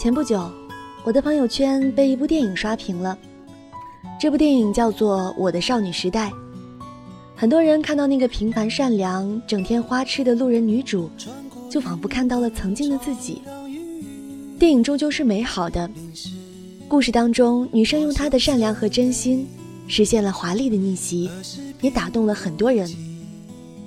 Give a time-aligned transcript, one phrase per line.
[0.00, 0.50] 前不久，
[1.04, 3.18] 我的朋友圈被一部电影刷屏了。
[4.18, 6.30] 这部电影叫做《我的少女时代》。
[7.36, 11.10] 很多人看到那个平凡善良、整天花痴的路人女主，
[11.68, 13.42] 就仿佛看到了曾经的自己。
[14.58, 15.90] 电影终究是美好的，
[16.88, 19.46] 故事当中，女生用她的善良和真心，
[19.86, 21.28] 实现了华丽的逆袭，
[21.82, 22.90] 也打动了很多人。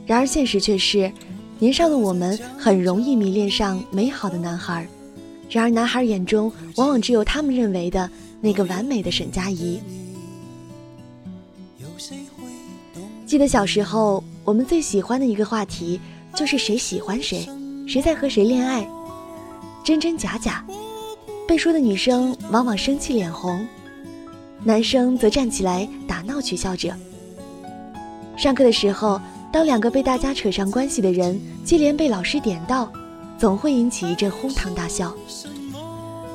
[0.06, 1.12] 然而现实却是，
[1.58, 4.88] 年少的我们很容易迷恋上美好的男孩。
[5.54, 8.10] 然而，男孩眼中往往只有他们认为的
[8.42, 9.80] 那个完美的沈佳宜。
[13.28, 16.02] 记得小时候，我们最喜欢的一个话题
[16.34, 17.48] 就是谁喜欢谁，
[17.88, 18.84] 谁在和谁恋爱，
[19.84, 20.66] 真真假假。
[21.48, 23.64] 被说的女生往往生气脸红，
[24.64, 26.98] 男生则站起来打闹取笑着。
[28.36, 32.92] 上课的时候，当两个被大家扯上关系的人接连被老师点到。
[33.44, 35.14] 总会引起一阵哄堂大笑。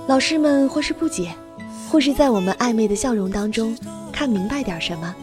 [0.07, 1.35] 老师们或是不解，
[1.91, 3.75] 或是在我们暧昧的笑容当中
[4.13, 5.15] 看明白点什么，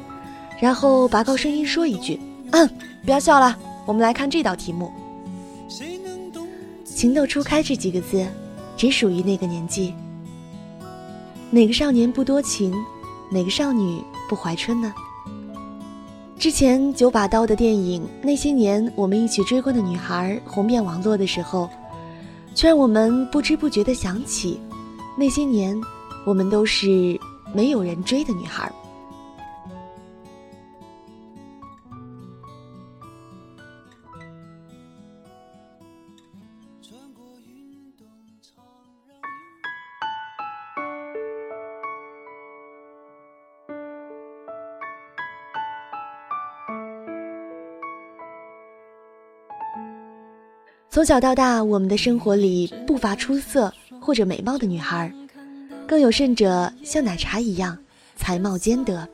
[0.60, 2.20] 然后拔高声音说一句
[2.54, 2.68] ：“嗯，
[3.06, 3.56] 不要笑了，
[3.86, 4.92] 我们来看这道题目。”
[6.84, 8.26] 情窦初开这几个字，
[8.76, 9.94] 只属于那个年纪。
[11.52, 12.74] 哪个少年不多情，
[13.30, 14.92] 哪个少女不怀春呢？
[16.38, 21.70] 之前九把刀的电影《那些年我们一起追过的女孩》红遍网络的时候，
[22.54, 24.60] 却让我们不知不觉地想起，
[25.18, 25.80] 那些年
[26.26, 27.20] 我们都是
[27.54, 28.70] 没有人追的女孩。
[50.96, 55.14] 从小到大，我们的生活里不乏出色或者美貌的女孩，
[55.86, 57.78] 更有甚者像奶茶一样
[58.16, 59.06] 才貌兼得。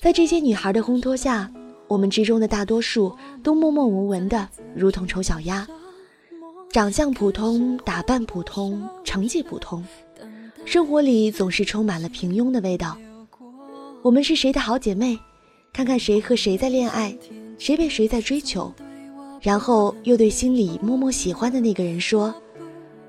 [0.00, 1.50] 在这些女孩的烘托下，
[1.88, 3.12] 我们之中的大多数
[3.42, 5.66] 都默默无闻的，如同丑小鸭，
[6.70, 9.84] 长相普通，打扮普通，成绩普通，
[10.64, 12.96] 生活里总是充满了平庸的味道。
[14.02, 15.18] 我们是谁的好姐妹？
[15.72, 17.18] 看看谁和谁在恋爱，
[17.58, 18.72] 谁被谁在追求。
[19.40, 22.34] 然后又对心里默默喜欢的那个人说：“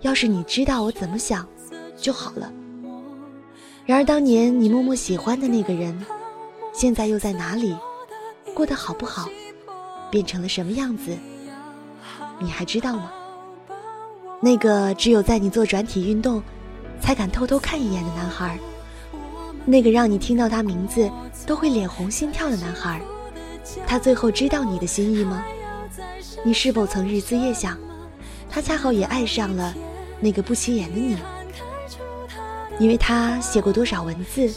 [0.01, 1.47] 要是你知道我怎么想，
[1.97, 2.51] 就好了。”
[3.85, 5.99] 然而当年你默默喜欢的那个人，
[6.71, 7.75] 现在又在哪里，
[8.53, 9.27] 过得好不好，
[10.11, 11.17] 变成了什么样子，
[12.39, 13.11] 你还知道吗？
[14.39, 16.41] 那个只有在你做转体运动，
[17.01, 18.59] 才敢偷偷看一眼的男孩，
[19.65, 21.09] 那个让你听到他名字
[21.47, 23.01] 都会脸红心跳的男孩，
[23.87, 25.43] 他最后知道你的心意吗？
[26.45, 27.77] 你是否曾日思夜想，
[28.49, 29.73] 他恰好也爱上了
[30.21, 31.17] 那个不起眼的你？
[32.77, 34.49] 你为他写过多少文字？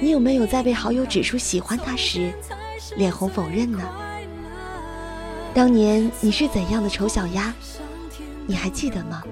[0.00, 2.32] 你有没有在被好友指出喜欢他时，
[2.96, 3.80] 脸红否认呢？
[5.52, 7.52] 当年你是怎样的丑小鸭？
[8.46, 9.22] 你还记得吗？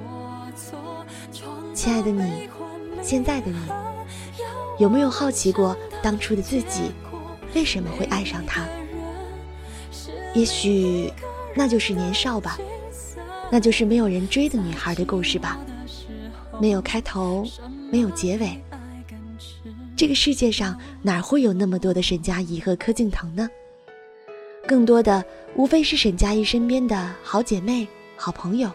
[1.74, 2.48] 亲爱的你，
[3.02, 3.58] 现在的你，
[4.78, 6.90] 有没有好奇过当初的自己
[7.54, 8.66] 为什么会爱上他？
[10.34, 11.12] 也许。
[11.54, 12.58] 那就是年少吧，
[13.50, 15.58] 那就是没有人追的女孩的故事吧，
[16.60, 17.46] 没有开头，
[17.90, 18.58] 没有结尾。
[19.96, 23.48] 这个世界上哪会有那么多的沈佳宜和柯敬腾呢？
[24.66, 25.24] 更多的
[25.54, 27.86] 无非是沈佳宜身边的好姐妹、
[28.16, 28.70] 好朋友，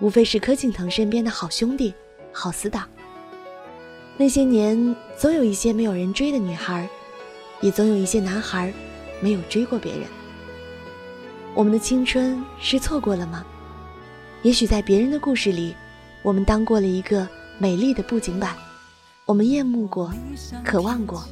[0.00, 1.92] 无非是柯敬腾身边的好兄弟、
[2.32, 2.88] 好死党。
[4.16, 6.88] 那些年，总有一些没有人追的女孩，
[7.60, 8.72] 也总有一些男孩，
[9.20, 10.02] 没有追过别人。
[11.54, 13.44] 我们的青春是错过了吗？
[14.42, 15.74] 也许在别人的故事里，
[16.22, 17.28] 我们当过了一个
[17.58, 18.56] 美丽的布景板，
[19.24, 20.12] 我们厌慕过，
[20.64, 21.24] 渴望过。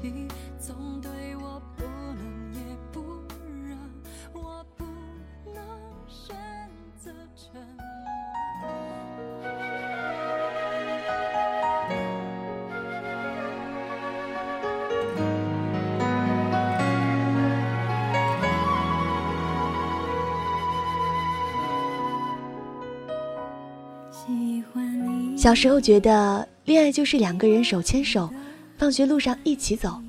[25.42, 28.32] 小时候觉得恋爱就是两个人手牵手，
[28.78, 30.00] 放学路上一起走。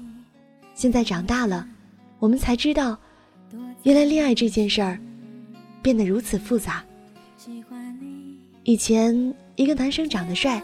[0.75, 1.67] 现在长大了，
[2.19, 2.95] 我们才知道，
[3.81, 4.99] 原来恋爱这件事儿
[5.81, 6.83] 变得如此复杂。
[8.63, 10.61] 以前一个男生长得帅，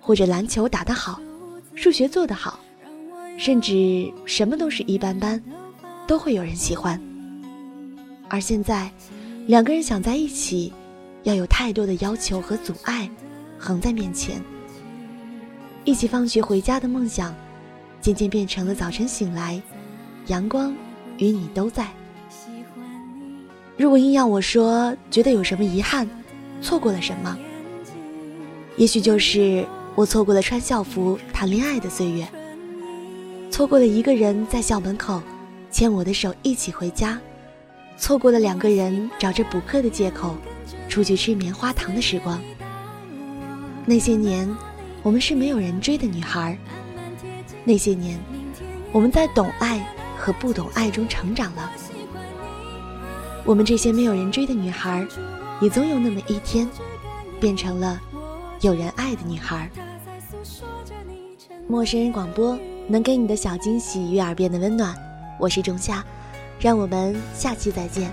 [0.00, 1.20] 或者篮球打得好，
[1.74, 2.60] 数学做得好，
[3.36, 5.42] 甚至什么都是一般般，
[6.06, 7.02] 都会有人喜欢。
[8.28, 8.88] 而现在，
[9.48, 10.72] 两个人想在一起，
[11.24, 13.10] 要有太多的要求和阻碍。
[13.64, 14.42] 横在面前。
[15.84, 17.34] 一起放学回家的梦想，
[17.98, 19.60] 渐渐变成了早晨醒来，
[20.26, 20.74] 阳光
[21.16, 21.88] 与你都在。
[23.78, 26.06] 如果硬要我说，觉得有什么遗憾，
[26.60, 27.36] 错过了什么，
[28.76, 32.28] 也许就是我错过了穿校服谈恋爱的岁月，
[33.50, 35.22] 错过了一个人在校门口
[35.70, 37.18] 牵我的手一起回家。
[37.96, 40.36] 错过了两个人找着补课的借口
[40.88, 42.40] 出去吃棉花糖的时光。
[43.86, 44.48] 那些年，
[45.02, 46.56] 我们是没有人追的女孩。
[47.64, 48.18] 那些年，
[48.92, 49.86] 我们在懂爱
[50.18, 51.70] 和不懂爱中成长了。
[53.44, 55.06] 我们这些没有人追的女孩，
[55.60, 56.68] 也总有那么一天，
[57.38, 58.00] 变成了
[58.62, 59.70] 有人爱的女孩。
[61.68, 62.58] 陌生人广播
[62.88, 64.94] 能给你的小惊喜与耳边的温暖，
[65.38, 66.02] 我是仲夏。
[66.60, 68.10] 让我们下期再见。